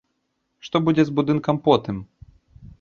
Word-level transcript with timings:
Што 0.67 0.81
будзе 0.87 1.03
з 1.09 1.15
будынкам 1.19 1.63
потым? 1.71 2.03